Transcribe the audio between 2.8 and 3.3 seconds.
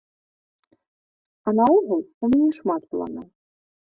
планаў.